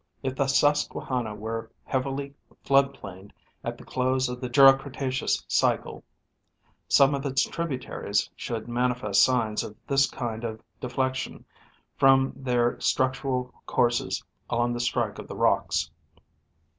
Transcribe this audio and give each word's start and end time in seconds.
If 0.23 0.35
the 0.35 0.47
Susquehanna 0.47 1.35
were 1.35 1.69
heavily 1.83 2.33
flood 2.63 2.91
plained 2.91 3.33
at 3.63 3.77
the 3.77 3.85
close 3.85 4.29
of 4.29 4.41
the 4.41 4.49
Jura 4.49 4.75
Cretaceous 4.75 5.45
cycle, 5.47 6.03
some 6.87 7.13
of 7.13 7.23
its 7.23 7.43
tributaries 7.47 8.27
should 8.35 8.67
manifest 8.67 9.23
signs 9.23 9.63
of 9.63 9.77
this 9.85 10.09
kind 10.09 10.43
of 10.43 10.63
deflection 10.79 11.45
from 11.97 12.33
their 12.35 12.79
structural 12.79 13.53
courses 13.67 14.23
along 14.49 14.73
the 14.73 14.79
strike 14.79 15.19
of 15.19 15.27
the 15.27 15.35
rocks. 15.37 15.91